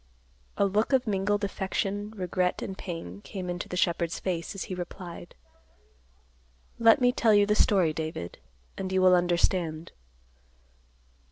A 0.57 0.65
look 0.65 0.93
of 0.93 1.05
mingled 1.05 1.43
affection, 1.43 2.09
regret 2.15 2.63
and 2.63 2.75
pain, 2.75 3.21
came 3.21 3.51
into 3.51 3.69
the 3.69 3.77
shepherd's 3.77 4.19
face, 4.19 4.55
as 4.55 4.63
he 4.63 4.73
replied, 4.73 5.35
"Let 6.79 6.99
me 6.99 7.11
tell 7.11 7.35
you 7.35 7.45
the 7.45 7.53
story, 7.53 7.93
David, 7.93 8.39
and 8.79 8.91
you 8.91 8.99
will 8.99 9.13
understand." 9.13 9.91